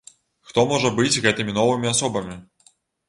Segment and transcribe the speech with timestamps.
[0.51, 2.35] Хто можа быць гэтымі новымі асобамі?